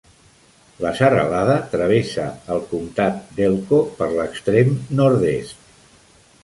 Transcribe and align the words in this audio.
La 0.85 0.93
serralada 0.99 1.57
travessa 1.73 2.25
el 2.55 2.65
comtat 2.73 3.21
d'Elko 3.39 3.83
per 4.01 4.11
l'extrem 4.17 4.77
nord-est. 5.03 5.71